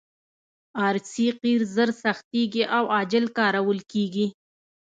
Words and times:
ار 0.87 0.95
سي 1.11 1.25
قیر 1.41 1.61
ژر 1.73 1.89
سختیږي 2.03 2.63
او 2.77 2.83
عاجل 2.95 3.25
کارول 3.37 3.79
کیږي 3.91 4.27